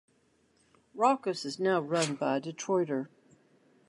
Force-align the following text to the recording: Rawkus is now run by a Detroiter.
Rawkus 0.97 1.45
is 1.45 1.59
now 1.59 1.79
run 1.79 2.15
by 2.15 2.37
a 2.37 2.41
Detroiter. 2.41 3.09